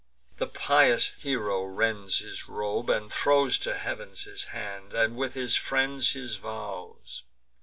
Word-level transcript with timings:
The 0.39 0.47
pious 0.47 1.13
hero 1.19 1.63
rends 1.63 2.17
his 2.21 2.49
robe, 2.49 2.89
and 2.89 3.13
throws 3.13 3.59
To 3.59 3.75
heav'n 3.75 4.15
his 4.15 4.45
hands, 4.45 4.95
and 4.95 5.15
with 5.15 5.35
his 5.35 5.55
hands 5.55 6.13
his 6.13 6.37
vows. 6.37 7.21